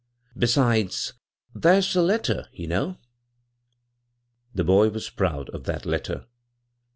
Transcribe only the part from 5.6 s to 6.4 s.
that" letter."